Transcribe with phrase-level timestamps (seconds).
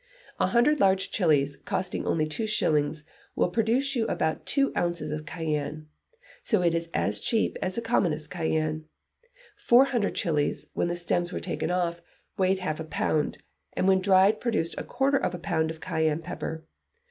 [0.39, 3.03] A hundred large chilis, costing only two shillings,
[3.35, 5.85] will produce you about two ounces of cayenne,
[6.41, 8.85] so it is as cheap as the commonest cayenne.
[9.55, 12.01] Four hundred chilis, when the stems were taken off,
[12.35, 13.43] weighed half a pound;
[13.73, 16.65] and when dried produced a quarter of a pound of cayenne pepper.